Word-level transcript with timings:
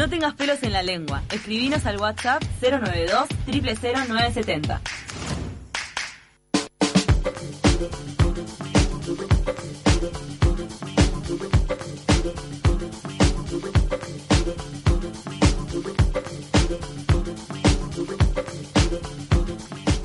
No 0.00 0.08
tengas 0.08 0.32
pelos 0.32 0.62
en 0.62 0.72
la 0.72 0.82
lengua. 0.82 1.22
Escribinos 1.30 1.84
al 1.84 1.98
WhatsApp 1.98 2.42
092 2.62 3.28
000970. 3.46 4.80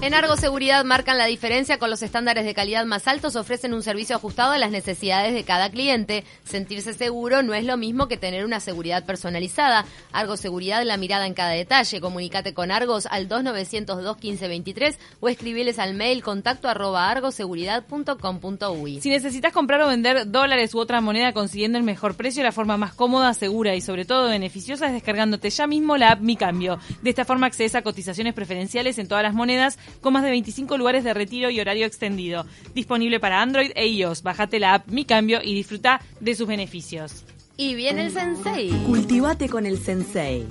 En 0.05 0.13
Argo 0.13 0.37
Seguridad 0.37 0.85
marcan 0.85 1.17
la 1.17 1.25
diferencia 1.25 1.79
con 1.79 1.89
los 1.89 2.03
estándares 2.03 2.45
de 2.45 2.53
calidad 2.53 2.85
más 2.85 3.07
altos, 3.07 3.35
ofrecen 3.35 3.73
un 3.73 3.81
servicio 3.81 4.15
ajustado 4.15 4.51
a 4.51 4.59
las 4.59 4.69
necesidades 4.69 5.33
de 5.33 5.43
cada 5.43 5.71
cliente. 5.71 6.23
Sentirse 6.43 6.93
seguro 6.93 7.41
no 7.41 7.55
es 7.55 7.65
lo 7.65 7.75
mismo 7.75 8.07
que 8.07 8.15
tener 8.15 8.45
una 8.45 8.59
seguridad 8.59 9.03
personalizada. 9.03 9.83
Argo 10.11 10.37
Seguridad, 10.37 10.83
la 10.83 10.97
mirada 10.97 11.25
en 11.25 11.33
cada 11.33 11.49
detalle. 11.49 12.01
Comunicate 12.01 12.53
con 12.53 12.69
Argos 12.69 13.07
al 13.07 13.27
2902 13.27 14.17
1523 14.21 14.99
o 15.21 15.27
escribiles 15.27 15.79
al 15.79 15.95
mail 15.95 16.21
contacto 16.21 16.69
arroba 16.69 17.09
argoseguridad.com.uy. 17.09 19.01
Si 19.01 19.09
necesitas 19.09 19.53
comprar 19.53 19.81
o 19.81 19.87
vender 19.87 20.29
dólares 20.29 20.75
u 20.75 20.79
otra 20.81 21.01
moneda 21.01 21.33
consiguiendo 21.33 21.79
el 21.79 21.83
mejor 21.83 22.15
precio, 22.15 22.43
la 22.43 22.51
forma 22.51 22.77
más 22.77 22.93
cómoda, 22.93 23.33
segura 23.33 23.73
y 23.73 23.81
sobre 23.81 24.05
todo 24.05 24.29
beneficiosa 24.29 24.85
es 24.85 24.93
descargándote 24.93 25.49
ya 25.49 25.65
mismo 25.65 25.97
la 25.97 26.11
app 26.11 26.21
Mi 26.21 26.35
Cambio. 26.35 26.77
De 27.01 27.09
esta 27.09 27.25
forma 27.25 27.47
accedes 27.47 27.73
a 27.73 27.81
cotizaciones 27.81 28.35
preferenciales 28.35 28.99
en 28.99 29.07
todas 29.07 29.23
las 29.23 29.33
monedas 29.33 29.79
con 30.01 30.13
más 30.13 30.23
de 30.23 30.31
25 30.31 30.77
lugares 30.77 31.03
de 31.03 31.13
retiro 31.13 31.49
y 31.49 31.59
horario 31.59 31.85
extendido. 31.85 32.45
Disponible 32.73 33.19
para 33.19 33.41
Android 33.41 33.71
e 33.75 33.87
iOS. 33.87 34.23
Bájate 34.23 34.59
la 34.59 34.75
app 34.75 34.87
Mi 34.89 35.05
Cambio 35.05 35.39
y 35.43 35.53
disfruta 35.53 36.01
de 36.19 36.35
sus 36.35 36.47
beneficios. 36.47 37.25
Y 37.57 37.73
viene 37.75 38.05
el 38.05 38.11
sensei. 38.11 38.69
Cultivate 38.85 39.47
con 39.47 39.65
el 39.65 39.77
sensei. 39.77 40.45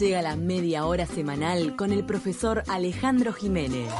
Llega 0.00 0.22
la 0.22 0.36
media 0.36 0.86
hora 0.86 1.06
semanal 1.06 1.76
con 1.76 1.92
el 1.92 2.04
profesor 2.04 2.64
Alejandro 2.66 3.32
Jiménez. 3.32 3.92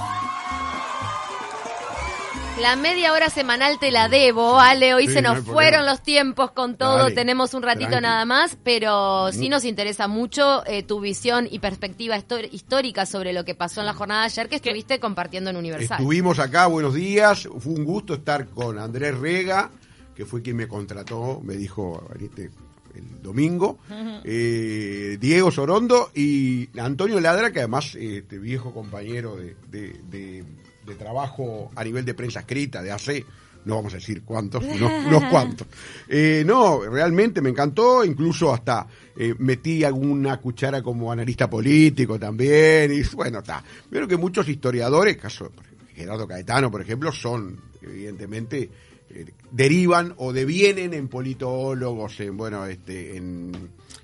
La 2.61 2.75
media 2.75 3.13
hora 3.13 3.29
semanal 3.29 3.79
te 3.79 3.91
la 3.91 4.09
debo, 4.09 4.59
Ale. 4.59 4.95
Hoy 4.95 5.07
Sí, 5.09 5.13
se 5.15 5.23
no 5.23 5.35
nos 5.35 5.45
fueron 5.45 5.85
los 5.85 6.03
tiempos 6.03 6.53
con 6.53 6.77
todo. 6.77 6.97
Dale, 7.05 7.15
Tenemos 7.15 7.53
un 7.53 7.63
ratito 7.63 7.89
tranqui. 7.91 8.03
nada 8.03 8.25
más, 8.25 8.57
pero 8.65 9.31
sí 9.31 9.49
nos 9.51 9.65
interesa 9.65 10.09
mucho 10.09 10.67
eh, 10.67 10.83
tu 10.83 10.99
visión 11.01 11.47
y 11.51 11.59
perspectiva 11.59 12.17
histórica 12.51 13.05
sobre 13.05 13.35
lo 13.35 13.45
que 13.45 13.55
pasó 13.55 13.81
en 13.81 13.87
la 13.87 13.93
jornada 13.93 14.23
de 14.23 14.27
ayer 14.27 14.49
que 14.49 14.57
estuviste 14.57 14.99
compartiendo 14.99 15.51
en 15.51 15.57
Universal. 15.57 15.99
Estuvimos 16.01 16.39
acá, 16.39 16.67
buenos 16.67 16.95
días. 16.95 17.47
Fue 17.59 17.75
un 17.75 17.85
gusto 17.85 18.15
estar 18.15 18.47
con 18.49 18.79
Andrés 18.79 19.17
Rega, 19.19 19.71
que 20.15 20.25
fue 20.25 20.41
quien 20.41 20.57
me 20.57 20.67
contrató, 20.67 21.41
me 21.45 21.57
dijo 21.57 22.09
"Venite 22.15 22.51
el 22.95 23.23
domingo. 23.23 23.79
eh, 24.25 25.19
Diego 25.21 25.51
Sorondo 25.51 26.11
y 26.15 26.71
Antonio 26.81 27.21
Ladra, 27.21 27.53
que 27.53 27.59
además 27.61 27.95
este 27.97 28.39
viejo 28.39 28.73
compañero 28.73 29.37
de, 29.37 29.55
de- 29.69 30.01
de- 30.11 30.45
de 30.87 30.95
trabajo 30.95 31.71
a 31.75 31.85
nivel 31.85 32.05
de 32.05 32.15
prensa 32.15 32.41
escrita, 32.41 32.83
de 32.83 32.93
hace, 32.93 33.25
no 33.65 33.77
vamos 33.77 33.93
a 33.95 33.97
decir 33.97 34.23
cuántos, 34.23 34.65
unos, 34.77 35.07
unos 35.07 35.25
cuantos. 35.25 35.67
Eh, 36.09 36.45
no, 36.47 36.81
realmente 36.85 37.41
me 37.41 37.51
encantó, 37.51 38.05
incluso 38.05 38.53
hasta 38.53 38.87
eh, 39.17 39.35
metí 39.39 39.85
alguna 39.85 40.39
cuchara 40.39 40.83
como 40.83 41.11
analista 41.11 41.51
político 41.51 42.19
también, 42.19 42.93
y 42.93 43.03
bueno, 43.15 43.39
está. 43.41 43.63
Pero 43.91 44.07
que 44.07 44.17
muchos 44.17 44.49
historiadores, 44.49 45.17
caso 45.17 45.51
Gerardo 45.95 46.29
Caetano, 46.29 46.71
por 46.71 46.83
ejemplo, 46.83 47.11
son 47.11 47.59
evidentemente 47.81 48.69
eh, 49.09 49.27
derivan 49.51 50.15
o 50.19 50.33
devienen 50.33 50.93
en 50.95 51.09
politólogos, 51.09 52.21
en 52.21 52.37
bueno, 52.37 52.67
este, 52.67 53.17
en 53.17 53.53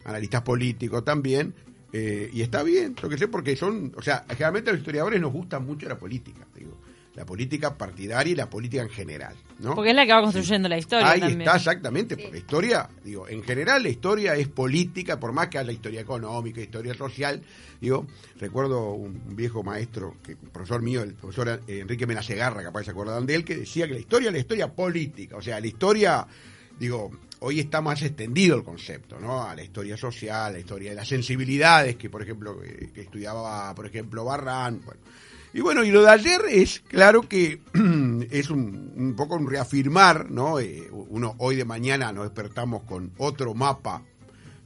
analistas 0.04 0.42
políticos 0.42 1.04
también, 1.04 1.54
eh, 1.92 2.30
y 2.32 2.40
está 2.40 2.62
bien, 2.62 2.96
lo 3.02 3.08
que 3.08 3.18
sé, 3.18 3.28
porque 3.28 3.54
son, 3.54 3.92
o 3.94 4.00
sea, 4.00 4.24
generalmente 4.28 4.70
a 4.70 4.72
los 4.72 4.80
historiadores 4.80 5.20
nos 5.20 5.32
gusta 5.32 5.58
mucho 5.58 5.86
la 5.88 5.98
política, 5.98 6.46
la 7.14 7.26
política 7.26 7.76
partidaria 7.76 8.32
y 8.32 8.36
la 8.36 8.48
política 8.48 8.82
en 8.82 8.88
general, 8.88 9.34
¿no? 9.58 9.74
Porque 9.74 9.90
es 9.90 9.96
la 9.96 10.06
que 10.06 10.12
va 10.12 10.22
construyendo 10.22 10.68
la 10.68 10.78
historia 10.78 11.10
Ahí 11.10 11.20
también. 11.20 11.42
está, 11.42 11.56
exactamente, 11.56 12.16
porque 12.16 12.32
la 12.32 12.38
historia, 12.38 12.88
digo, 13.04 13.28
en 13.28 13.42
general 13.42 13.82
la 13.82 13.90
historia 13.90 14.34
es 14.34 14.48
política, 14.48 15.20
por 15.20 15.32
más 15.32 15.48
que 15.48 15.58
haya 15.58 15.72
historia 15.72 16.00
económica, 16.00 16.60
historia 16.60 16.94
social, 16.94 17.42
digo, 17.80 18.06
recuerdo 18.38 18.92
un 18.92 19.36
viejo 19.36 19.62
maestro, 19.62 20.16
que 20.22 20.34
un 20.34 20.48
profesor 20.48 20.80
mío, 20.80 21.02
el 21.02 21.12
profesor 21.14 21.60
eh, 21.66 21.80
Enrique 21.80 22.06
Menacegarra, 22.06 22.62
capaz 22.62 22.84
se 22.84 22.92
acuerdan 22.92 23.26
de 23.26 23.34
él, 23.34 23.44
que 23.44 23.56
decía 23.56 23.86
que 23.86 23.94
la 23.94 24.00
historia 24.00 24.28
es 24.28 24.32
la 24.32 24.40
historia 24.40 24.72
política, 24.72 25.36
o 25.36 25.42
sea, 25.42 25.60
la 25.60 25.66
historia, 25.66 26.26
digo, 26.78 27.10
hoy 27.40 27.60
está 27.60 27.82
más 27.82 28.00
extendido 28.00 28.56
el 28.56 28.62
concepto, 28.62 29.20
¿no? 29.20 29.42
A 29.42 29.54
la 29.54 29.62
historia 29.62 29.98
social, 29.98 30.46
a 30.46 30.50
la 30.52 30.58
historia 30.60 30.90
de 30.90 30.96
las 30.96 31.08
sensibilidades, 31.08 31.96
que 31.96 32.08
por 32.08 32.22
ejemplo, 32.22 32.62
eh, 32.64 32.90
que 32.94 33.02
estudiaba, 33.02 33.74
por 33.74 33.84
ejemplo, 33.84 34.24
Barran, 34.24 34.80
bueno. 34.82 35.00
Y 35.54 35.60
bueno, 35.60 35.84
y 35.84 35.90
lo 35.90 36.02
de 36.02 36.10
ayer 36.10 36.40
es 36.50 36.80
claro 36.80 37.28
que 37.28 37.60
es 38.30 38.50
un, 38.50 38.92
un 38.96 39.14
poco 39.16 39.36
un 39.36 39.48
reafirmar, 39.48 40.30
¿no? 40.30 40.58
Eh, 40.58 40.88
uno 40.90 41.34
hoy 41.38 41.56
de 41.56 41.64
mañana 41.64 42.12
nos 42.12 42.24
despertamos 42.24 42.84
con 42.84 43.12
otro 43.18 43.52
mapa, 43.52 44.02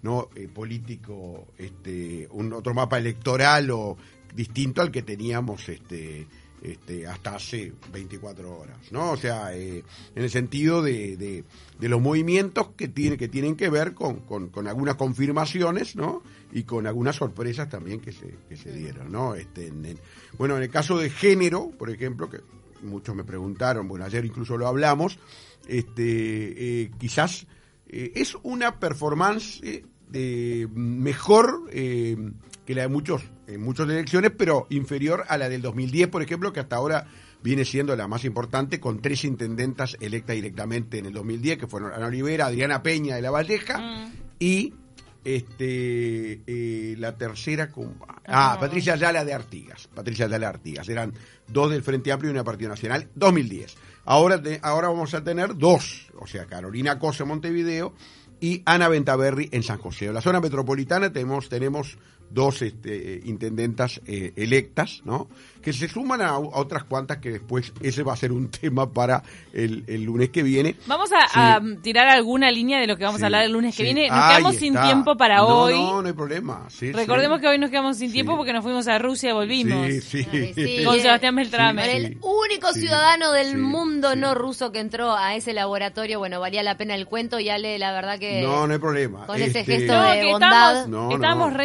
¿no? 0.02 0.28
Eh, 0.36 0.48
político, 0.48 1.48
este, 1.58 2.28
otro 2.30 2.72
mapa 2.72 2.98
electoral 2.98 3.70
o 3.72 3.96
distinto 4.32 4.80
al 4.80 4.92
que 4.92 5.02
teníamos, 5.02 5.68
este, 5.68 6.28
este, 6.62 7.06
hasta 7.06 7.36
hace 7.36 7.72
24 7.92 8.58
horas, 8.58 8.78
¿no? 8.90 9.12
O 9.12 9.16
sea, 9.16 9.54
eh, 9.54 9.84
en 10.14 10.22
el 10.22 10.30
sentido 10.30 10.82
de, 10.82 11.16
de, 11.16 11.88
los 11.88 12.00
movimientos 12.00 12.68
que, 12.76 12.88
tiene, 12.88 13.16
que 13.16 13.28
tienen 13.28 13.56
que 13.56 13.68
ver 13.70 13.94
con, 13.94 14.20
con, 14.20 14.66
algunas 14.66 14.96
confirmaciones, 14.96 15.96
¿no? 15.96 16.22
Y 16.52 16.62
con 16.64 16.86
algunas 16.86 17.16
sorpresas 17.16 17.68
también 17.68 18.00
que 18.00 18.12
se, 18.12 18.34
que 18.48 18.56
se 18.56 18.72
dieron, 18.72 19.12
¿no? 19.12 19.34
Este, 19.34 19.68
en- 19.68 19.84
en- 19.84 19.98
bueno, 20.38 20.56
en 20.56 20.62
el 20.62 20.70
caso 20.70 20.98
de 20.98 21.10
género, 21.10 21.70
por 21.78 21.90
ejemplo, 21.90 22.28
que 22.30 22.38
muchos 22.82 23.14
me 23.14 23.24
preguntaron, 23.24 23.86
bueno, 23.88 24.04
ayer 24.04 24.24
incluso 24.24 24.56
lo 24.56 24.66
hablamos, 24.66 25.18
este, 25.68 26.82
eh, 26.82 26.90
quizás 26.98 27.46
eh, 27.88 28.12
es 28.14 28.36
una 28.42 28.78
performance 28.78 29.60
eh, 30.12 30.66
mejor 30.74 31.64
eh, 31.72 32.16
que 32.64 32.74
la 32.74 32.82
de 32.82 32.88
muchos 32.88 33.22
en 33.46 33.62
muchas 33.62 33.88
elecciones, 33.88 34.32
pero 34.36 34.66
inferior 34.70 35.24
a 35.28 35.38
la 35.38 35.48
del 35.48 35.62
2010, 35.62 36.08
por 36.08 36.22
ejemplo, 36.22 36.52
que 36.52 36.60
hasta 36.60 36.76
ahora 36.76 37.06
viene 37.42 37.64
siendo 37.64 37.94
la 37.94 38.08
más 38.08 38.24
importante, 38.24 38.80
con 38.80 39.00
tres 39.00 39.24
intendentas 39.24 39.96
electas 40.00 40.34
directamente 40.34 40.98
en 40.98 41.06
el 41.06 41.12
2010, 41.12 41.58
que 41.58 41.66
fueron 41.68 41.92
Ana 41.92 42.06
Olivera, 42.06 42.46
Adriana 42.46 42.82
Peña 42.82 43.14
de 43.14 43.22
la 43.22 43.30
Valleja 43.30 44.08
y 44.40 44.74
este 45.24 46.40
eh, 46.46 46.94
la 46.98 47.16
tercera 47.16 47.68
con 47.70 47.98
ah, 48.26 48.56
Patricia 48.60 48.94
Ayala 48.94 49.24
de 49.24 49.34
Artigas 49.34 49.88
Patricia 49.94 50.26
Ayala 50.26 50.46
de 50.46 50.54
Artigas. 50.54 50.88
Eran 50.88 51.12
dos 51.48 51.70
del 51.70 51.82
Frente 51.82 52.12
Amplio 52.12 52.30
y 52.30 52.34
una 52.34 52.44
Partido 52.44 52.70
Nacional 52.70 53.08
2010 53.14 53.76
ahora 54.04 54.40
te- 54.40 54.60
ahora 54.62 54.88
vamos 54.88 55.14
a 55.14 55.22
tener 55.24 55.56
dos 55.56 56.08
o 56.18 56.26
sea 56.26 56.46
Carolina 56.46 56.98
Cosa 56.98 57.24
Montevideo 57.24 57.92
y 58.40 58.62
Ana 58.66 58.88
Ventaverri 58.88 59.48
en 59.52 59.62
San 59.62 59.78
José. 59.78 60.06
En 60.06 60.14
la 60.14 60.20
zona 60.20 60.40
metropolitana 60.40 61.12
tenemos 61.12 61.48
tenemos 61.48 61.98
dos 62.30 62.62
este, 62.62 63.20
intendentas 63.24 64.00
eh, 64.06 64.32
electas 64.36 65.02
no 65.04 65.28
que 65.62 65.72
se 65.72 65.88
suman 65.88 66.20
a, 66.22 66.28
a 66.28 66.38
otras 66.38 66.84
cuantas 66.84 67.18
que 67.18 67.30
después 67.32 67.72
ese 67.80 68.02
va 68.04 68.12
a 68.12 68.16
ser 68.16 68.30
un 68.32 68.48
tema 68.60 68.88
para 68.92 69.22
el, 69.52 69.84
el 69.88 70.04
lunes 70.04 70.28
que 70.30 70.42
viene 70.42 70.76
Vamos 70.86 71.10
a, 71.12 71.26
Sí. 71.26 71.32
a 71.38 71.60
tirar 71.82 72.08
alguna 72.08 72.50
línea 72.50 72.78
de 72.80 72.86
lo 72.86 72.96
que 72.96 73.04
vamos 73.04 73.18
Sí, 73.18 73.24
a 73.24 73.26
hablar 73.26 73.44
el 73.44 73.52
lunes 73.52 73.74
que 73.76 73.82
viene. 73.82 74.08
Nos 74.08 74.16
Ahí 74.18 74.36
quedamos 74.36 74.56
sin 74.56 74.74
tiempo 74.80 75.16
para 75.16 75.38
No, 75.38 75.46
hoy. 75.48 75.72
No, 75.74 76.02
no 76.02 76.08
hay 76.08 76.14
problema. 76.14 76.66
Sí, 76.68 76.92
Recordemos 76.92 77.38
sí. 77.38 77.42
que 77.42 77.48
hoy 77.48 77.58
nos 77.58 77.70
quedamos 77.70 77.96
sin 77.96 78.08
Sí. 78.08 78.14
tiempo 78.14 78.36
porque 78.36 78.52
nos 78.52 78.62
fuimos 78.62 78.86
a 78.88 78.98
Rusia 78.98 79.30
y 79.30 79.32
volvimos. 79.32 79.86
Sí, 79.88 80.00
sí. 80.00 80.26
Ay, 80.32 80.52
sí. 80.54 80.80
Con 80.84 81.00
Sebastián 81.00 81.34
Beltrame. 81.36 81.96
El 81.96 82.18
único 82.22 82.72
Sí, 82.72 82.80
ciudadano 82.82 83.32
del 83.32 83.50
sí, 83.52 83.56
mundo 83.56 84.12
sí. 84.12 84.18
no 84.18 84.34
ruso 84.34 84.70
que 84.72 84.78
entró 84.80 85.16
a 85.16 85.34
ese 85.34 85.52
laboratorio, 85.52 86.18
bueno, 86.18 86.38
valía 86.40 86.62
la 86.62 86.76
pena 86.76 86.94
el 86.94 87.06
cuento 87.06 87.40
y 87.40 87.48
Ale, 87.48 87.78
la 87.78 87.92
verdad 87.92 88.18
que 88.18 88.42
No, 88.42 88.66
no 88.66 88.72
hay 88.72 88.78
problema. 88.78 89.26
con 89.26 89.36
ese 89.36 89.60
Este, 89.60 89.64
gesto 89.78 89.94
No, 89.94 90.02
de 90.10 90.20
que 90.20 90.30
bondad. 90.32 90.48
estábamos, 90.48 90.88
No, 90.88 91.10
estábamos 91.14 91.50
no. 91.52 91.58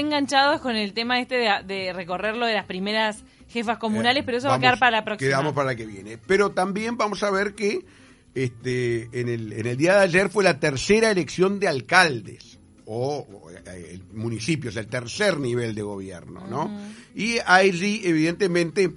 Con 0.60 0.76
el 0.76 0.94
tema 0.94 1.20
este 1.20 1.36
de, 1.36 1.50
de 1.66 1.94
recorrerlo 1.94 2.46
de 2.46 2.56
las 2.56 2.66
primeras 2.66 3.24
jefas 3.48 3.78
comunales, 3.78 4.22
Eh, 4.22 4.26
pero 4.26 4.38
eso 4.40 4.48
va 4.48 4.56
a 4.56 4.60
quedar 4.60 4.80
para 4.80 4.98
la 4.98 5.06
próxima. 5.06 5.30
Quedamos 5.30 5.54
para 5.54 5.68
la 5.68 5.76
que 5.76 5.86
viene. 5.86 6.18
Pero 6.18 6.52
también 6.52 6.98
vamos 6.98 7.24
a 7.24 7.32
ver 7.32 7.54
que 7.54 7.86
este, 8.34 9.10
en, 9.12 9.30
el, 9.30 9.54
en 9.54 9.66
el 9.68 9.78
día 9.78 9.96
de 9.96 10.00
ayer 10.02 10.30
fue 10.30 10.44
la 10.44 10.60
tercera 10.60 11.12
elección 11.12 11.60
de 11.60 11.68
alcaldes 11.68 12.60
o, 12.86 13.28
o, 13.32 13.52
eh, 13.52 13.92
el 13.92 14.04
municipio, 14.14 14.72
el 14.74 14.88
tercer 14.88 15.40
nivel 15.40 15.76
de 15.76 15.82
gobierno, 15.82 16.46
¿no? 16.48 16.70
Y 17.16 17.38
allí, 17.46 18.02
evidentemente, 18.04 18.92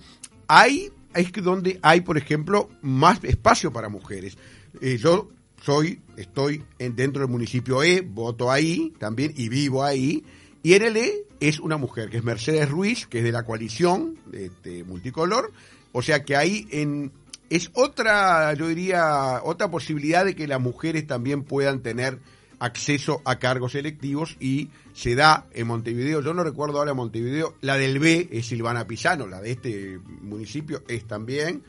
hay, 0.49 0.91
es 1.15 1.33
donde 1.33 1.79
hay, 1.83 2.01
por 2.01 2.17
ejemplo, 2.17 2.71
más 2.83 3.23
espacio 3.25 3.73
para 3.73 3.89
mujeres. 3.89 4.37
Eh, 4.81 4.99
yo 4.99 5.31
soy, 5.63 6.01
estoy 6.17 6.63
en, 6.79 6.95
dentro 6.95 7.23
del 7.23 7.31
municipio 7.31 7.83
E, 7.83 8.01
voto 8.03 8.51
ahí 8.51 8.93
también 8.99 9.33
y 9.37 9.49
vivo 9.49 9.83
ahí. 9.83 10.25
Y 10.65 10.73
en 10.73 10.83
el 10.83 10.97
E 10.97 11.27
es 11.41 11.61
una 11.61 11.77
mujer, 11.77 12.09
que 12.09 12.17
es 12.17 12.25
Mercedes 12.25 12.71
Ruiz, 12.71 13.07
que 13.07 13.19
es 13.19 13.25
de 13.25 13.33
la 13.33 13.45
coalición 13.45 14.17
este, 14.33 14.83
multicolor. 14.83 15.53
O 15.93 16.01
sea 16.01 16.25
que 16.25 16.37
ahí 16.37 16.67
en, 16.71 17.13
es 17.51 17.71
otra, 17.75 18.55
yo 18.55 18.67
diría, 18.69 19.43
otra 19.45 19.71
posibilidad 19.71 20.25
de 20.25 20.35
que 20.35 20.49
las 20.49 20.63
mujeres 20.63 21.07
también 21.07 21.45
puedan 21.45 21.83
tener 21.83 22.19
acceso 22.61 23.21
a 23.27 23.39
cargos 23.39 23.75
electivos 23.75 24.39
y 24.41 24.71
se 24.95 25.15
da 25.15 25.45
en 25.53 25.67
Montevideo, 25.67 26.23
yo 26.23 26.33
no 26.33 26.43
recuerdo 26.43 26.79
ahora 26.79 26.95
Montevideo, 26.95 27.57
la 27.61 27.77
del 27.77 27.99
B 27.99 28.29
es 28.33 28.47
Silvana 28.47 28.87
Pisano, 28.87 29.27
la 29.27 29.43
de 29.43 29.51
este 29.51 29.99
municipio 30.23 30.83
es 30.89 31.05
también, 31.05 31.63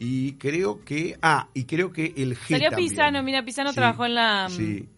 y 0.00 0.32
creo 0.32 0.82
que, 0.84 1.16
ah, 1.22 1.48
y 1.54 1.64
creo 1.66 1.92
que 1.92 2.14
el 2.16 2.36
G 2.36 2.48
Salió 2.48 2.70
también. 2.70 2.90
Pisano, 2.90 3.22
mira, 3.22 3.44
Pisano 3.44 3.70
Sí, 3.70 3.76
trabajó 3.76 4.06
en 4.06 4.14
la, 4.14 4.48
sí. 4.48 4.88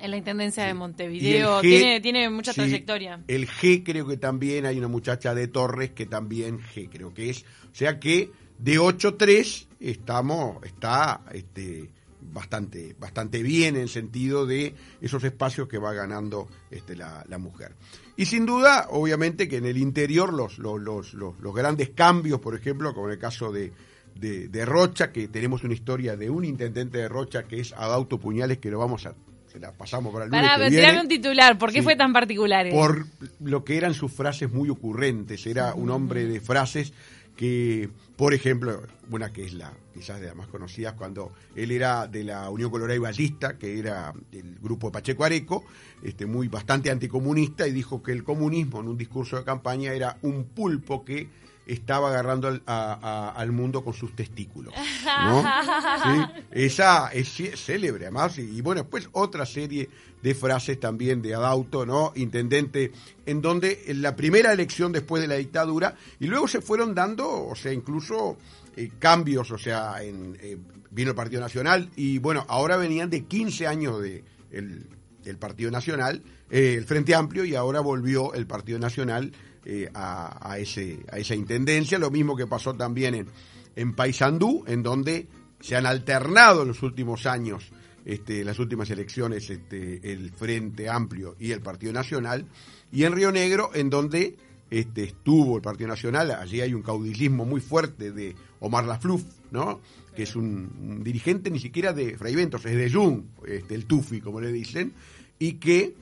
En 0.00 0.10
la 0.10 0.16
Intendencia 0.16 0.64
de 0.64 0.70
el 0.70 0.76
Montevideo, 0.76 1.58
G, 1.58 1.62
tiene, 1.62 2.00
tiene 2.00 2.30
mucha 2.30 2.52
sí, 2.52 2.60
trayectoria. 2.60 3.20
El 3.28 3.48
G 3.48 3.82
creo 3.84 4.06
que 4.06 4.16
también 4.16 4.66
hay 4.66 4.78
una 4.78 4.88
muchacha 4.88 5.34
de 5.34 5.48
Torres 5.48 5.90
que 5.90 6.06
también 6.06 6.60
G 6.60 6.88
creo 6.90 7.14
que 7.14 7.30
es. 7.30 7.44
O 7.72 7.74
sea 7.74 7.98
que 7.98 8.30
de 8.58 8.78
8-3 8.78 9.66
estamos, 9.80 10.64
está 10.64 11.22
este, 11.32 11.90
bastante, 12.20 12.96
bastante 12.98 13.42
bien 13.42 13.76
en 13.76 13.88
sentido 13.88 14.46
de 14.46 14.74
esos 15.00 15.22
espacios 15.24 15.68
que 15.68 15.78
va 15.78 15.92
ganando 15.92 16.48
este, 16.70 16.96
la, 16.96 17.24
la 17.28 17.38
mujer. 17.38 17.74
Y 18.16 18.26
sin 18.26 18.46
duda, 18.46 18.88
obviamente 18.90 19.48
que 19.48 19.56
en 19.56 19.66
el 19.66 19.76
interior 19.76 20.32
los, 20.32 20.58
los, 20.58 20.80
los, 20.80 21.14
los, 21.14 21.38
los 21.40 21.54
grandes 21.54 21.90
cambios, 21.90 22.40
por 22.40 22.54
ejemplo, 22.54 22.94
como 22.94 23.08
en 23.08 23.14
el 23.14 23.18
caso 23.18 23.52
de, 23.52 23.72
de, 24.14 24.48
de 24.48 24.64
Rocha, 24.64 25.12
que 25.12 25.28
tenemos 25.28 25.64
una 25.64 25.74
historia 25.74 26.16
de 26.16 26.30
un 26.30 26.44
intendente 26.44 26.98
de 26.98 27.08
Rocha 27.08 27.44
que 27.44 27.60
es 27.60 27.72
Adauto 27.72 28.18
Puñales, 28.18 28.58
que 28.58 28.70
lo 28.70 28.78
vamos 28.78 29.06
a, 29.06 29.14
se 29.54 29.60
la 29.60 29.70
pasamos 29.70 30.12
para 30.12 30.24
el 30.24 30.30
lunes 30.32 30.42
Pará, 30.44 30.56
que 30.64 30.70
pero 30.70 30.82
viene 30.82 31.00
un 31.00 31.08
titular, 31.08 31.56
¿por 31.58 31.70
qué 31.70 31.78
Sí. 31.78 31.84
fue 31.84 31.94
tan 31.96 32.12
particular? 32.12 32.68
por 32.70 33.06
lo 33.40 33.64
que 33.64 33.76
eran 33.76 33.94
sus 33.94 34.10
frases 34.12 34.50
muy 34.52 34.68
ocurrentes. 34.68 35.46
Era 35.46 35.74
un 35.74 35.90
hombre 35.90 36.24
de 36.26 36.40
frases 36.40 36.92
que, 37.36 37.88
por 38.16 38.34
ejemplo, 38.34 38.82
una 39.10 39.32
que 39.32 39.44
es 39.44 39.54
la 39.54 39.72
quizás 39.94 40.20
de 40.20 40.26
las 40.26 40.34
más 40.34 40.48
conocidas, 40.48 40.94
cuando 40.94 41.32
él 41.54 41.70
era 41.70 42.08
de 42.08 42.24
la 42.24 42.50
Unión 42.50 42.68
Colorada 42.68 42.96
y 42.96 42.98
Ballista, 42.98 43.56
que 43.56 43.78
era 43.78 44.12
el 44.32 44.56
grupo 44.60 44.88
de 44.88 44.92
Pacheco 44.92 45.22
Areco, 45.24 45.64
este, 46.02 46.26
muy 46.26 46.48
bastante 46.48 46.90
anticomunista, 46.90 47.68
y 47.68 47.72
dijo 47.72 48.02
que 48.02 48.10
el 48.10 48.24
comunismo 48.24 48.80
en 48.80 48.88
un 48.88 48.98
discurso 48.98 49.36
de 49.36 49.44
campaña 49.44 49.92
era 49.92 50.16
un 50.22 50.46
pulpo 50.46 51.04
que 51.04 51.28
estaba 51.66 52.08
agarrando 52.10 52.48
al, 52.48 52.62
a- 52.66 52.98
a- 53.02 53.30
al 53.40 53.52
mundo 53.52 53.82
con 53.84 53.94
sus 53.94 54.14
testículos. 54.14 54.74
¿no? 55.24 55.42
Sí, 55.42 56.42
Esa 56.50 57.08
es 57.12 57.28
célebre, 57.56 58.04
además. 58.06 58.38
Y, 58.38 58.42
y 58.42 58.60
bueno, 58.60 58.82
después 58.82 59.08
otra 59.12 59.46
serie 59.46 59.88
de 60.22 60.34
frases 60.34 60.80
también 60.80 61.20
de 61.22 61.34
Adauto, 61.34 61.84
¿no? 61.84 62.12
Intendente, 62.16 62.92
en 63.26 63.40
donde 63.42 63.84
en 63.88 64.00
la 64.02 64.16
primera 64.16 64.52
elección 64.52 64.90
después 64.92 65.20
de 65.22 65.28
la 65.28 65.34
dictadura, 65.34 65.96
y 66.18 66.26
luego 66.26 66.48
se 66.48 66.60
fueron 66.62 66.94
dando, 66.94 67.30
o 67.46 67.54
sea, 67.54 67.72
incluso 67.72 68.36
eh, 68.76 68.90
cambios, 68.98 69.50
o 69.50 69.58
sea, 69.58 70.02
en, 70.02 70.36
eh, 70.40 70.56
vino 70.90 71.10
el 71.10 71.16
Partido 71.16 71.40
Nacional, 71.42 71.90
y 71.96 72.18
bueno, 72.18 72.44
ahora 72.48 72.76
venían 72.78 73.10
de 73.10 73.24
15 73.24 73.66
años 73.66 74.00
de 74.02 74.24
el, 74.50 74.86
el 75.26 75.36
Partido 75.36 75.70
Nacional, 75.70 76.22
eh, 76.50 76.74
el 76.78 76.84
Frente 76.86 77.14
Amplio, 77.14 77.44
y 77.44 77.54
ahora 77.54 77.80
volvió 77.80 78.32
el 78.32 78.46
Partido 78.46 78.78
Nacional 78.78 79.30
eh, 79.66 79.88
a, 79.94 80.56
ese, 80.58 81.00
a 81.10 81.18
esa 81.18 81.34
intendencia, 81.34 81.98
lo 81.98 82.10
mismo 82.10 82.36
que 82.36 82.46
pasó 82.46 82.74
también 82.74 83.14
en, 83.14 83.28
en 83.76 83.94
Paysandú, 83.94 84.64
en 84.66 84.82
donde 84.82 85.26
se 85.60 85.76
han 85.76 85.86
alternado 85.86 86.62
en 86.62 86.68
los 86.68 86.82
últimos 86.82 87.24
años, 87.24 87.70
este, 88.04 88.44
las 88.44 88.58
últimas 88.58 88.90
elecciones, 88.90 89.48
este, 89.48 90.12
el 90.12 90.30
Frente 90.32 90.90
Amplio 90.90 91.36
y 91.38 91.52
el 91.52 91.62
Partido 91.62 91.92
Nacional, 91.92 92.46
y 92.92 93.04
en 93.04 93.12
Río 93.12 93.32
Negro, 93.32 93.70
en 93.74 93.88
donde 93.88 94.36
este, 94.70 95.04
estuvo 95.04 95.56
el 95.56 95.62
Partido 95.62 95.88
Nacional, 95.88 96.30
allí 96.32 96.60
hay 96.60 96.74
un 96.74 96.82
caudillismo 96.82 97.46
muy 97.46 97.62
fuerte 97.62 98.12
de 98.12 98.36
Omar 98.60 98.84
Lafluf, 98.84 99.22
¿no? 99.50 99.80
que 100.14 100.24
es 100.24 100.36
un, 100.36 100.70
un 100.80 101.02
dirigente 101.02 101.50
ni 101.50 101.58
siquiera 101.58 101.92
de 101.92 102.18
Fray 102.18 102.34
Ventos, 102.34 102.64
es 102.66 102.76
de 102.76 102.90
Jung, 102.90 103.22
este, 103.46 103.74
el 103.74 103.86
Tufi, 103.86 104.20
como 104.20 104.40
le 104.40 104.52
dicen, 104.52 104.92
y 105.38 105.54
que 105.54 105.94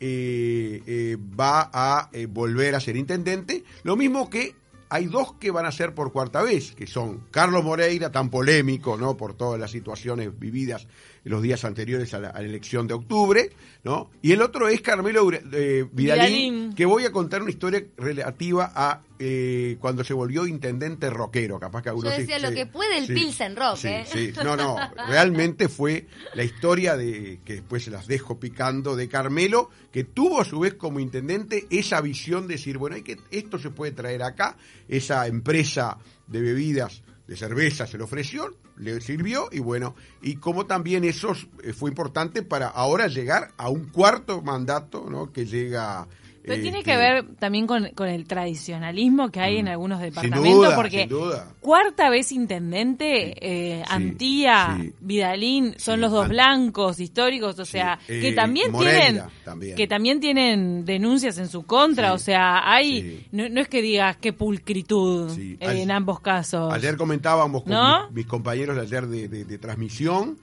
eh, 0.00 0.82
eh, 0.86 1.16
va 1.38 1.70
a 1.72 2.10
eh, 2.12 2.26
volver 2.26 2.74
a 2.74 2.80
ser 2.80 2.96
intendente, 2.96 3.64
lo 3.82 3.96
mismo 3.96 4.30
que 4.30 4.54
hay 4.90 5.06
dos 5.06 5.34
que 5.34 5.50
van 5.50 5.66
a 5.66 5.72
ser 5.72 5.94
por 5.94 6.12
cuarta 6.12 6.42
vez, 6.42 6.72
que 6.74 6.86
son 6.86 7.24
Carlos 7.30 7.62
Moreira, 7.62 8.10
tan 8.10 8.30
polémico, 8.30 8.96
¿no? 8.96 9.16
Por 9.16 9.34
todas 9.34 9.60
las 9.60 9.70
situaciones 9.70 10.38
vividas 10.38 10.86
los 11.24 11.42
días 11.42 11.64
anteriores 11.64 12.14
a 12.14 12.20
la, 12.20 12.28
a 12.30 12.40
la 12.40 12.48
elección 12.48 12.86
de 12.86 12.94
octubre, 12.94 13.50
¿no? 13.84 14.10
Y 14.22 14.32
el 14.32 14.42
otro 14.42 14.68
es 14.68 14.80
Carmelo 14.80 15.30
eh, 15.32 15.86
Vidalín, 15.92 15.92
Vidalín. 15.92 16.74
que 16.74 16.86
voy 16.86 17.04
a 17.04 17.12
contar 17.12 17.42
una 17.42 17.50
historia 17.50 17.84
relativa 17.96 18.72
a 18.74 19.02
eh, 19.18 19.76
cuando 19.80 20.04
se 20.04 20.14
volvió 20.14 20.46
intendente 20.46 21.10
rockero, 21.10 21.58
capaz 21.58 21.82
que 21.82 21.86
Yo 21.86 21.90
algunos 21.92 22.16
decía 22.16 22.36
sí- 22.36 22.42
lo 22.42 22.48
sí, 22.50 22.54
que 22.54 22.66
puede 22.66 22.98
el 22.98 23.06
sí, 23.08 23.14
Pilsen 23.14 23.56
Rock, 23.56 23.84
¿eh? 23.84 24.04
sí. 24.06 24.32
No, 24.44 24.56
no, 24.56 24.76
realmente 25.08 25.68
fue 25.68 26.06
la 26.34 26.44
historia 26.44 26.96
de, 26.96 27.40
que 27.44 27.54
después 27.54 27.82
se 27.84 27.90
las 27.90 28.06
dejo 28.06 28.38
picando, 28.38 28.94
de 28.94 29.08
Carmelo, 29.08 29.70
que 29.92 30.04
tuvo 30.04 30.40
a 30.40 30.44
su 30.44 30.60
vez 30.60 30.74
como 30.74 31.00
intendente 31.00 31.66
esa 31.70 32.00
visión 32.00 32.46
de 32.46 32.54
decir, 32.54 32.78
bueno, 32.78 32.96
hay 32.96 33.02
que, 33.02 33.18
esto 33.30 33.58
se 33.58 33.70
puede 33.70 33.92
traer 33.92 34.22
acá, 34.22 34.56
esa 34.88 35.26
empresa 35.26 35.98
de 36.28 36.40
bebidas, 36.40 37.02
de 37.26 37.36
cerveza 37.36 37.86
se 37.86 37.98
le 37.98 38.04
ofreció, 38.04 38.54
le 38.78 39.00
sirvió 39.00 39.48
y 39.50 39.60
bueno, 39.60 39.94
y 40.22 40.36
como 40.36 40.66
también 40.66 41.04
eso 41.04 41.32
eh, 41.62 41.72
fue 41.72 41.90
importante 41.90 42.42
para 42.42 42.68
ahora 42.68 43.08
llegar 43.08 43.52
a 43.56 43.68
un 43.68 43.86
cuarto 43.86 44.42
mandato, 44.42 45.06
¿no? 45.10 45.32
Que 45.32 45.46
llega... 45.46 46.06
Pero 46.42 46.62
tiene 46.62 46.78
este, 46.78 46.90
que 46.92 46.96
ver 46.96 47.24
también 47.38 47.66
con, 47.66 47.88
con 47.94 48.08
el 48.08 48.26
tradicionalismo 48.26 49.30
que 49.30 49.40
hay 49.40 49.58
en 49.58 49.68
algunos 49.68 49.98
sin 50.00 50.08
departamentos, 50.10 50.54
duda, 50.54 50.74
porque 50.76 51.00
sin 51.00 51.08
duda. 51.08 51.52
cuarta 51.60 52.08
vez 52.10 52.32
intendente, 52.32 53.34
eh, 53.40 53.82
Sí, 53.86 53.92
Antía, 53.92 54.78
sí. 54.80 54.92
Vidalín, 55.00 55.74
son 55.78 55.96
Sí, 55.96 56.00
los 56.00 56.10
dos 56.12 56.24
An- 56.24 56.30
blancos 56.30 57.00
históricos, 57.00 57.58
o 57.58 57.64
sea, 57.64 57.98
eh, 58.08 58.20
que 58.20 58.32
también 58.32 58.72
Moreira 58.72 59.00
tienen, 59.00 59.22
también. 59.44 59.76
que 59.76 59.86
también 59.86 60.20
tienen 60.20 60.84
denuncias 60.84 61.38
en 61.38 61.48
su 61.48 61.64
contra, 61.64 62.12
o 62.12 62.18
sea, 62.18 62.60
hay, 62.72 63.26
no, 63.32 63.48
no 63.48 63.60
es 63.60 63.68
que 63.68 63.82
digas 63.82 64.16
qué 64.16 64.32
pulcritud 64.32 65.30
eh, 65.38 65.58
al- 65.60 65.76
en 65.76 65.90
ambos 65.90 66.20
casos. 66.20 66.72
Ayer 66.72 66.96
comentábamos 66.96 67.62
con 67.62 67.72
¿No? 67.72 68.06
mis, 68.06 68.16
mis 68.16 68.26
compañeros 68.26 68.78
ayer 68.78 69.06
de, 69.06 69.28
de- 69.28 69.44
de 69.44 69.58
transmisión 69.58 70.38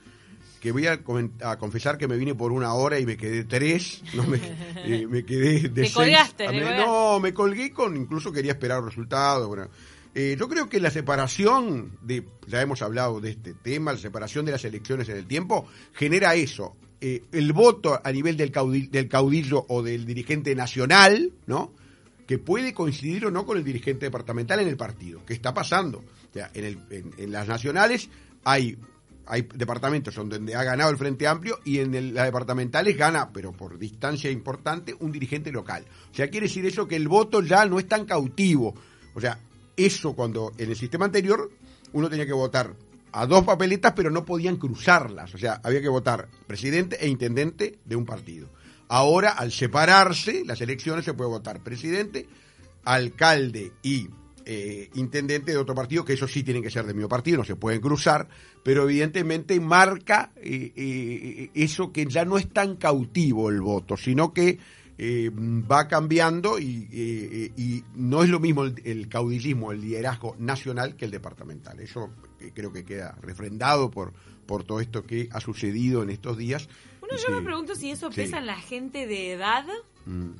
que 0.65 0.71
voy 0.71 0.87
a, 0.87 1.03
confesar 1.59 1.97
que 1.99 2.07
me 2.07 2.17
vine 2.17 2.33
por 2.33 2.51
una 2.51 2.73
hora 2.73 2.99
y 2.99 3.05
me 3.05 3.15
quedé 3.17 3.43
tres, 3.43 4.01
no 4.15 4.23
me, 4.23 4.39
eh, 4.77 5.05
me 5.07 5.23
quedé 5.23 5.59
de 5.69 5.69
Te 5.69 5.81
seis. 5.83 5.93
colgaste, 5.93 6.47
a 6.47 6.49
te 6.49 6.55
me- 6.55 6.61
colgaste. 6.63 6.85
no, 6.87 7.19
me 7.19 7.33
colgué 7.35 7.71
con, 7.71 7.95
incluso 7.95 8.31
quería 8.31 8.53
esperar 8.53 8.83
resultados. 8.83 9.47
Bueno, 9.47 9.67
Eh, 10.15 10.35
yo 10.39 10.47
creo 10.49 10.67
que 10.69 10.79
la 10.79 10.89
separación 10.89 11.91
de, 12.01 12.23
ya 12.47 12.61
hemos 12.61 12.81
hablado 12.81 13.19
de 13.21 13.31
este 13.31 13.53
tema, 13.53 13.91
la 13.93 13.99
separación 13.99 14.45
de 14.45 14.53
las 14.53 14.63
elecciones 14.65 15.07
en 15.09 15.17
el 15.17 15.27
tiempo, 15.27 15.67
genera 15.93 16.33
eso. 16.35 16.75
Eh, 17.01 17.21
el 17.33 17.51
voto 17.53 17.99
a 18.03 18.11
nivel 18.11 18.37
del, 18.37 18.51
caudil- 18.51 18.89
del 18.89 19.07
caudillo 19.07 19.65
o 19.67 19.83
del 19.83 20.05
dirigente 20.05 20.55
nacional, 20.55 21.31
¿no? 21.45 21.73
que 22.25 22.37
puede 22.39 22.73
coincidir 22.73 23.25
o 23.27 23.29
no 23.29 23.45
con 23.45 23.57
el 23.57 23.63
dirigente 23.63 24.07
departamental 24.07 24.59
en 24.61 24.67
el 24.69 24.77
partido. 24.77 25.21
¿Qué 25.27 25.33
está 25.35 25.53
pasando? 25.53 25.99
O 25.99 26.33
sea, 26.33 26.49
en, 26.55 26.63
el- 26.65 26.79
en- 26.89 27.13
en 27.17 27.31
las 27.31 27.47
nacionales 27.47 28.09
hay, 28.45 28.77
hay 29.27 29.47
departamentos 29.53 30.15
donde 30.15 30.55
ha 30.55 30.63
ganado 30.63 30.91
el 30.91 30.97
Frente 30.97 31.27
Amplio 31.27 31.59
y 31.63 31.79
en 31.79 32.13
las 32.13 32.25
departamentales 32.25 32.97
gana, 32.97 33.31
pero 33.31 33.51
por 33.51 33.77
distancia 33.77 34.29
importante, 34.29 34.95
un 34.99 35.11
dirigente 35.11 35.51
local. 35.51 35.85
O 36.11 36.15
sea, 36.15 36.29
quiere 36.29 36.47
decir 36.47 36.65
eso 36.65 36.87
que 36.87 36.95
el 36.95 37.07
voto 37.07 37.41
ya 37.41 37.65
no 37.65 37.79
es 37.79 37.87
tan 37.87 38.05
cautivo. 38.05 38.75
O 39.13 39.21
sea, 39.21 39.39
eso 39.75 40.13
cuando 40.13 40.51
en 40.57 40.69
el 40.69 40.75
sistema 40.75 41.05
anterior 41.05 41.51
uno 41.93 42.09
tenía 42.09 42.25
que 42.25 42.33
votar 42.33 42.75
a 43.11 43.25
dos 43.25 43.45
papeletas, 43.45 43.93
pero 43.95 44.11
no 44.11 44.25
podían 44.25 44.57
cruzarlas. 44.57 45.33
O 45.33 45.37
sea, 45.37 45.61
había 45.63 45.81
que 45.81 45.89
votar 45.89 46.27
presidente 46.47 46.97
e 46.99 47.07
intendente 47.07 47.79
de 47.85 47.95
un 47.95 48.05
partido. 48.05 48.49
Ahora, 48.89 49.31
al 49.31 49.51
separarse 49.51 50.43
las 50.45 50.61
elecciones, 50.61 51.05
se 51.05 51.13
puede 51.13 51.29
votar 51.29 51.63
presidente, 51.63 52.27
alcalde 52.83 53.71
y 53.81 54.09
eh, 54.45 54.89
intendente 54.93 55.51
de 55.51 55.57
otro 55.57 55.75
partido, 55.75 56.05
que 56.05 56.13
eso 56.13 56.27
sí 56.27 56.43
tienen 56.43 56.63
que 56.63 56.69
ser 56.69 56.85
de 56.85 56.93
mi 56.93 57.05
partido, 57.07 57.39
no 57.39 57.43
se 57.43 57.55
pueden 57.55 57.81
cruzar, 57.81 58.27
pero 58.63 58.83
evidentemente 58.83 59.59
marca 59.59 60.31
eh, 60.35 60.71
eh, 60.75 61.49
eso 61.53 61.91
que 61.91 62.05
ya 62.05 62.25
no 62.25 62.37
es 62.37 62.49
tan 62.49 62.75
cautivo 62.75 63.49
el 63.49 63.61
voto, 63.61 63.97
sino 63.97 64.33
que 64.33 64.59
eh, 64.97 65.29
va 65.29 65.87
cambiando 65.87 66.57
y, 66.57 66.87
y 67.57 67.83
no 67.95 68.23
es 68.23 68.29
lo 68.29 68.39
mismo 68.39 68.63
el, 68.63 68.81
el 68.85 69.09
caudillismo, 69.09 69.71
el 69.71 69.81
liderazgo 69.81 70.35
nacional 70.39 70.95
que 70.95 71.05
el 71.05 71.11
departamental. 71.11 71.79
Eso 71.79 72.11
creo 72.53 72.71
que 72.71 72.85
queda 72.85 73.17
refrendado 73.21 73.91
por, 73.91 74.13
por 74.45 74.63
todo 74.63 74.79
esto 74.79 75.03
que 75.03 75.27
ha 75.31 75.41
sucedido 75.41 76.03
en 76.03 76.11
estos 76.11 76.37
días. 76.37 76.69
Bueno, 77.01 77.17
yo 77.17 77.35
me 77.35 77.41
pregunto 77.41 77.75
si 77.75 77.91
eso 77.91 78.09
sí. 78.11 78.21
pesa 78.21 78.37
en 78.37 78.45
la 78.45 78.55
gente 78.55 79.05
de 79.05 79.33
edad 79.33 79.65
Mm. 80.05 80.31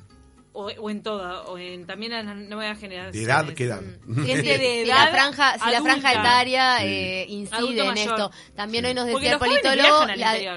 O, 0.56 0.70
o 0.80 0.90
en 0.90 1.02
toda, 1.02 1.42
o 1.42 1.58
en 1.58 1.84
también 1.86 2.14
a 2.14 2.22
las 2.22 2.36
nuevas 2.36 2.78
generaciones. 2.78 3.12
¿De 3.12 3.22
edad 3.22 3.46
qué 3.54 3.64
edad? 3.64 3.82
Gente 4.06 4.58
de 4.58 4.82
Si 4.84 4.86
la 4.86 5.08
franja, 5.08 5.58
si 5.58 5.70
la 5.70 5.82
franja 5.82 6.12
etaria 6.12 6.78
Sí. 6.78 6.86
eh, 6.86 7.26
incide 7.28 7.86
en 7.86 7.98
esto. 7.98 8.30
También 8.54 8.84
hoy 8.86 8.94
nos 8.94 9.06
decía 9.06 9.32
el 9.32 9.38
politólogo, 9.38 10.06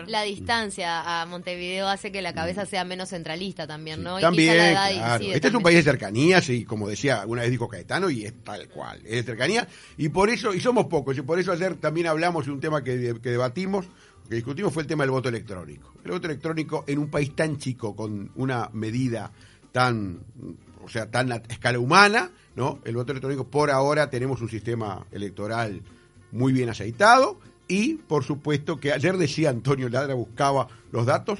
la, 0.07 0.23
distancia 0.23 1.21
a 1.21 1.25
Montevideo 1.25 1.87
hace 1.87 2.11
que 2.11 2.21
la 2.21 2.33
cabeza 2.33 2.65
sea 2.65 2.83
menos 2.83 3.09
centralista 3.09 3.67
también, 3.67 4.03
¿no? 4.03 4.19
Y 4.19 4.21
También, 4.21 4.57
la 4.57 4.71
edad 4.71 4.91
claro. 4.91 5.25
Este 5.25 5.47
es 5.47 5.53
un 5.53 5.63
país 5.63 5.77
de 5.77 5.83
cercanías 5.83 6.49
y 6.49 6.63
como 6.65 6.87
decía, 6.87 7.23
una 7.25 7.41
vez 7.41 7.51
dijo 7.51 7.67
Caetano 7.67 8.09
y 8.09 8.25
es 8.25 8.33
tal 8.43 8.67
cual, 8.69 8.99
es 9.05 9.11
de 9.11 9.23
cercanía 9.23 9.67
y 9.97 10.09
por 10.09 10.29
eso, 10.29 10.53
y 10.53 10.59
somos 10.59 10.85
pocos, 10.85 11.17
y 11.17 11.21
por 11.21 11.39
eso 11.39 11.51
ayer 11.51 11.75
también 11.75 12.07
hablamos 12.07 12.45
de 12.45 12.51
un 12.51 12.59
tema 12.59 12.83
que, 12.83 13.15
que 13.21 13.29
debatimos, 13.29 13.87
que 14.29 14.35
discutimos 14.35 14.71
fue 14.71 14.83
el 14.83 14.87
tema 14.87 15.03
del 15.03 15.11
voto 15.11 15.29
electrónico. 15.29 15.93
El 16.05 16.11
voto 16.11 16.27
electrónico 16.27 16.85
en 16.87 16.99
un 16.99 17.09
país 17.09 17.35
tan 17.35 17.57
chico, 17.57 17.95
con 17.95 18.31
una 18.35 18.69
medida 18.73 19.31
tan, 19.71 20.19
o 20.83 20.89
sea, 20.89 21.09
tan 21.09 21.31
a 21.31 21.35
escala 21.35 21.79
humana, 21.79 22.31
¿no? 22.55 22.79
El 22.83 22.95
voto 22.95 23.11
electrónico 23.11 23.45
por 23.47 23.71
ahora 23.71 24.09
tenemos 24.09 24.41
un 24.41 24.49
sistema 24.49 25.05
electoral 25.11 25.81
muy 26.31 26.53
bien 26.53 26.69
aceitado 26.69 27.39
y 27.67 27.95
por 27.95 28.23
supuesto 28.23 28.79
que 28.79 28.91
ayer 28.91 29.17
decía 29.17 29.49
Antonio 29.49 29.89
Ladra, 29.89 30.15
buscaba 30.15 30.67
los 30.91 31.05
datos, 31.05 31.39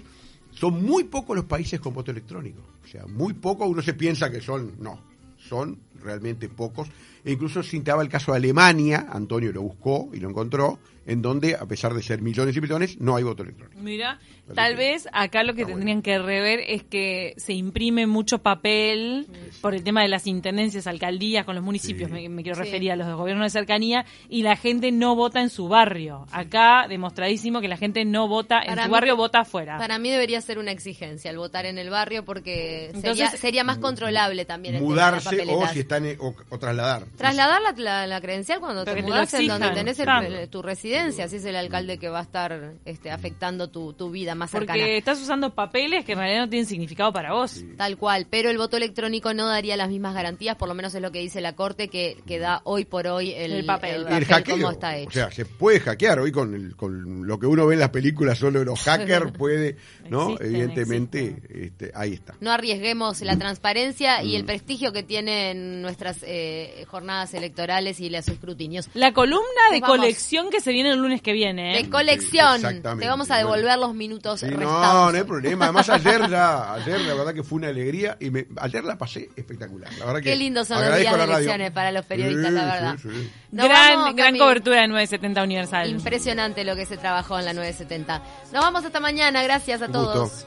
son 0.51 0.83
muy 0.83 1.05
pocos 1.05 1.35
los 1.35 1.45
países 1.45 1.79
con 1.79 1.93
voto 1.93 2.11
electrónico. 2.11 2.61
O 2.83 2.87
sea, 2.87 3.05
muy 3.05 3.33
pocos, 3.33 3.67
uno 3.67 3.81
se 3.81 3.93
piensa 3.93 4.31
que 4.31 4.41
son, 4.41 4.73
no, 4.79 4.99
son 5.37 5.79
realmente 6.01 6.49
pocos. 6.49 6.87
E 7.23 7.31
incluso 7.31 7.63
citaba 7.63 8.01
el 8.01 8.09
caso 8.09 8.31
de 8.31 8.37
Alemania, 8.37 9.07
Antonio 9.11 9.51
lo 9.51 9.61
buscó 9.61 10.09
y 10.13 10.19
lo 10.19 10.29
encontró, 10.29 10.79
en 11.09 11.21
donde, 11.21 11.55
a 11.55 11.65
pesar 11.65 11.93
de 11.93 12.01
ser 12.01 12.21
millones 12.21 12.55
y 12.55 12.61
millones, 12.61 12.97
no 12.99 13.15
hay 13.15 13.23
voto 13.23 13.43
electrónico. 13.43 13.79
Mira, 13.81 14.19
Parece 14.19 14.53
tal 14.55 14.71
que 14.71 14.77
vez 14.77 15.07
acá 15.11 15.43
lo 15.43 15.53
que 15.53 15.61
está 15.61 15.73
tendrían 15.73 16.01
que 16.01 16.17
rever 16.19 16.59
es 16.67 16.83
que 16.83 17.33
se 17.37 17.53
imprime 17.53 18.07
mucho 18.07 18.39
papel 18.39 19.27
por 19.61 19.75
el 19.75 19.83
tema 19.83 20.01
de 20.01 20.07
las 20.07 20.25
intendencias, 20.27 20.87
alcaldías 20.87 21.45
con 21.45 21.55
los 21.55 21.63
municipios, 21.63 22.09
Sí. 22.09 22.13
me, 22.15 22.29
me 22.29 22.43
quiero 22.43 22.55
Sí. 22.57 22.63
referir 22.63 22.91
a 22.91 22.95
los 22.95 23.07
de 23.07 23.13
gobierno 23.13 23.43
de 23.43 23.49
cercanía, 23.49 24.05
y 24.29 24.41
la 24.43 24.55
gente 24.55 24.91
no 24.91 25.15
vota 25.15 25.41
en 25.41 25.49
su 25.49 25.67
barrio. 25.67 26.25
Acá 26.31 26.85
demostradísimo 26.87 27.61
que 27.61 27.67
la 27.67 27.77
gente 27.77 28.05
no 28.05 28.27
vota 28.27 28.59
en 28.61 28.75
su 28.77 28.83
mí- 28.85 28.89
barrio, 28.91 29.15
vota 29.15 29.39
afuera. 29.41 29.77
Para 29.77 29.99
mí 29.99 30.09
debería 30.09 30.41
ser 30.41 30.57
una 30.59 30.71
exigencia 30.71 31.31
el 31.31 31.37
votar 31.37 31.65
en 31.65 31.77
el 31.77 31.89
barrio 31.89 32.25
porque 32.25 32.89
sería, 32.93 33.09
Entonces, 33.11 33.39
sería 33.39 33.63
más 33.63 33.77
controlable 33.77 34.45
también 34.45 34.75
el 34.75 34.81
Mudarse 34.81 35.29
tema 35.29 35.41
de 35.41 35.45
la 35.45 35.53
o 35.53 35.67
si 35.67 35.79
están, 35.79 36.05
en- 36.05 36.17
o, 36.19 36.35
o 36.49 36.57
trasladar. 36.59 37.05
Trasladar 37.17 37.61
la, 37.61 37.71
la- 37.77 38.07
la 38.07 38.21
credencial 38.21 38.59
cuando 38.59 38.83
Pero 38.85 38.97
te 38.97 39.03
mudas 39.03 39.33
en 39.33 39.47
donde 39.47 39.69
tenés 39.71 39.99
el- 39.99 40.05
claro. 40.05 40.27
el- 40.27 40.49
tu 40.49 40.61
residencia, 40.61 40.98
así 41.07 41.35
es 41.37 41.45
el 41.45 41.55
alcalde 41.55 41.97
que 41.97 42.09
va 42.09 42.19
a 42.19 42.23
estar 42.23 42.73
este, 42.85 43.11
afectando 43.11 43.69
tu, 43.69 43.93
tu 43.93 44.11
vida 44.11 44.35
más 44.35 44.51
cercana. 44.51 44.79
Porque 44.79 44.97
estás 44.97 45.19
usando 45.21 45.53
papeles 45.53 46.05
que 46.05 46.13
en 46.13 46.19
realidad 46.19 46.41
no 46.41 46.49
tienen 46.49 46.65
significado 46.65 47.11
para 47.13 47.33
vos. 47.33 47.63
Tal 47.77 47.97
cual, 47.97 48.27
pero 48.29 48.49
el 48.49 48.57
voto 48.57 48.77
electrónico 48.77 49.33
no 49.33 49.47
daría 49.47 49.77
las 49.77 49.89
mismas 49.89 50.13
garantías, 50.13 50.55
por 50.55 50.67
lo 50.67 50.73
menos 50.75 50.93
es 50.95 51.01
lo 51.01 51.11
que 51.11 51.19
dice 51.19 51.41
la 51.41 51.53
Corte, 51.53 51.87
que, 51.87 52.17
que 52.25 52.39
da 52.39 52.61
hoy 52.63 52.85
por 52.85 53.07
hoy 53.07 53.31
el, 53.31 53.51
El 53.53 53.65
papel. 53.65 53.95
el 53.95 53.97
Y 54.01 54.03
el 54.03 54.05
papel 54.07 54.25
hackeo, 54.27 54.55
como 54.57 54.71
está 54.71 54.97
hecho. 54.97 55.09
o 55.09 55.11
sea, 55.11 55.31
se 55.31 55.45
puede 55.45 55.79
hackear 55.79 56.19
hoy 56.19 56.31
con, 56.31 56.53
el- 56.53 56.75
con 56.75 57.25
lo 57.27 57.39
que 57.39 57.45
uno 57.47 57.65
ve 57.67 57.73
en 57.75 57.79
las 57.79 57.89
películas, 57.89 58.37
solo 58.37 58.63
los 58.63 58.79
hackers 58.81 59.31
puede, 59.37 59.77
¿no? 60.09 60.29
Existen, 60.31 60.47
Evidentemente, 60.55 61.35
este, 61.49 61.91
ahí 61.95 62.13
está. 62.13 62.35
no 62.39 62.51
arriesguemos 62.51 63.21
la 63.21 63.37
transparencia 63.37 64.23
y 64.23 64.35
el 64.35 64.45
prestigio 64.45 64.91
que 64.93 65.03
tienen 65.03 65.81
nuestras 65.81 66.17
eh, 66.23 66.85
jornadas 66.87 67.33
electorales 67.33 67.99
y 67.99 68.09
los 68.09 68.27
escrutinios. 68.27 68.89
La 68.93 69.13
columna 69.13 69.39
de 69.71 69.79
Nos 69.79 69.89
vamos. 69.89 69.97
colección 69.97 70.49
que 70.49 70.61
se 70.61 70.71
viene 70.83 70.91
el 70.95 70.99
lunes 71.01 71.21
que 71.21 71.33
viene. 71.33 71.73
¿eh? 71.77 71.83
De 71.83 71.89
colección, 71.89 72.55
Exactamente, 72.55 73.03
te 73.03 73.09
vamos 73.09 73.29
a 73.31 73.37
devolver 73.37 73.63
bueno. 73.65 73.81
los 73.87 73.95
minutos 73.95 74.39
Sí, 74.39 74.45
restados. 74.47 74.93
no, 74.93 75.11
no 75.11 75.17
hay 75.17 75.23
problema. 75.23 75.65
Además 75.65 75.89
ayer 75.89 76.29
ya, 76.29 76.73
ayer 76.73 77.01
la 77.01 77.13
verdad 77.13 77.33
que 77.33 77.43
fue 77.43 77.57
una 77.57 77.67
alegría 77.69 78.17
y 78.19 78.29
me, 78.29 78.45
ayer 78.57 78.83
la 78.83 78.97
pasé 78.97 79.29
espectacular. 79.35 79.91
La 79.99 80.05
verdad 80.05 80.19
que 80.21 80.29
Qué 80.29 80.35
lindos 80.35 80.67
son 80.67 80.81
los 80.85 80.97
días 80.97 81.17
de 81.17 81.23
elecciones 81.23 81.71
para 81.71 81.91
los 81.91 82.05
periodistas, 82.05 82.47
Sí, 82.47 82.53
la 82.55 82.65
verdad. 82.65 82.95
sí, 83.01 83.09
sí. 83.11 83.31
Nos 83.51 83.65
gran 83.67 83.95
vamos, 83.99 84.15
gran 84.15 84.37
cobertura 84.37 84.81
de 84.81 84.87
970 84.87 85.43
Universal. 85.43 85.89
Impresionante 85.89 86.63
lo 86.63 86.75
que 86.75 86.85
se 86.85 86.97
trabajó 86.97 87.37
en 87.39 87.45
la 87.45 87.53
970. 87.53 88.21
Nos 88.53 88.63
vamos 88.63 88.85
hasta 88.85 88.99
mañana, 88.99 89.43
gracias 89.43 89.81
a 89.81 89.85
Un 89.87 89.91
todos. 89.91 90.29
gusto. 90.31 90.45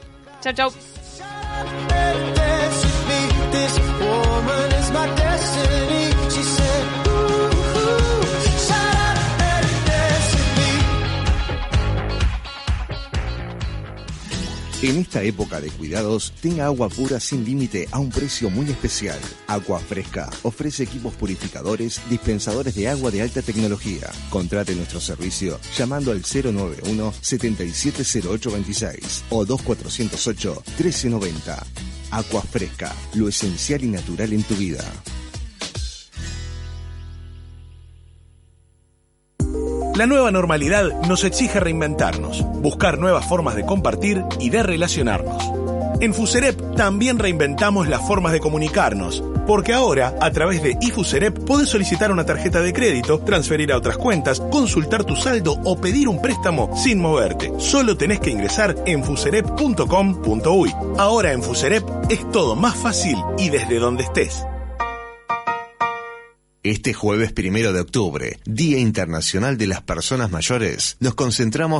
Chau, 0.53 0.71
En 14.83 14.97
esta 14.97 15.23
época 15.23 15.59
de 15.61 15.69
cuidados, 15.69 16.33
tenga 16.41 16.65
agua 16.65 16.89
pura 16.89 17.21
sin 17.21 17.45
límite 17.45 17.87
a 17.91 17.99
un 17.99 18.09
precio 18.09 18.49
muy 18.49 18.69
especial. 18.69 19.17
Agua 19.47 19.79
Fresca 19.79 20.29
ofrece 20.41 20.83
equipos 20.83 21.13
purificadores, 21.13 22.01
dispensadores 22.09 22.75
de 22.75 22.89
agua 22.89 23.09
de 23.09 23.21
alta 23.21 23.41
tecnología. 23.41 24.11
Contrate 24.29 24.75
nuestro 24.75 24.99
servicio 24.99 25.57
llamando 25.77 26.11
al 26.11 26.21
091 26.21 27.13
770826 27.21 29.23
o 29.29 29.45
2408 29.45 30.63
1390. 30.77 31.65
Agua 32.11 32.41
Fresca, 32.41 32.93
lo 33.13 33.29
esencial 33.29 33.85
y 33.85 33.87
natural 33.87 34.33
en 34.33 34.43
tu 34.43 34.55
vida. 34.55 34.83
La 39.95 40.07
nueva 40.07 40.31
normalidad 40.31 40.89
nos 41.07 41.23
exige 41.23 41.59
reinventarnos, 41.59 42.43
buscar 42.61 42.97
nuevas 42.97 43.27
formas 43.27 43.55
de 43.55 43.63
compartir 43.63 44.23
y 44.39 44.49
de 44.49 44.63
relacionarnos. 44.63 45.43
En 46.01 46.15
Fuserep 46.15 46.75
también 46.75 47.19
reinventamos 47.19 47.87
las 47.87 48.01
formas 48.07 48.33
de 48.33 48.39
comunicarnos, 48.39 49.23
porque 49.45 49.71
ahora, 49.71 50.15
a 50.19 50.31
través 50.31 50.63
de 50.63 50.75
iFuserep, 50.81 51.45
podés 51.45 51.69
solicitar 51.69 52.11
una 52.11 52.25
tarjeta 52.25 52.61
de 52.61 52.73
crédito, 52.73 53.19
transferir 53.19 53.71
a 53.71 53.77
otras 53.77 53.97
cuentas, 53.97 54.39
consultar 54.39 55.03
tu 55.03 55.15
saldo 55.15 55.59
o 55.63 55.77
pedir 55.79 56.09
un 56.09 56.19
préstamo 56.19 56.75
sin 56.75 56.99
moverte. 56.99 57.53
Solo 57.59 57.95
tenés 57.95 58.19
que 58.19 58.31
ingresar 58.31 58.75
en 58.87 59.03
fuserep.com.uy. 59.03 60.73
Ahora 60.97 61.33
en 61.33 61.43
Fuserep 61.43 61.87
es 62.09 62.29
todo 62.31 62.55
más 62.55 62.75
fácil 62.75 63.17
y 63.37 63.49
desde 63.49 63.77
donde 63.77 64.03
estés. 64.03 64.43
Este 66.65 66.93
jueves 66.93 67.33
primero 67.33 67.73
de 67.73 67.81
octubre, 67.81 68.39
Día 68.45 68.79
Internacional 68.79 69.57
de 69.57 69.67
las 69.67 69.81
Personas 69.81 70.31
Mayores, 70.31 70.95
nos 71.01 71.13
concentramos 71.13 71.71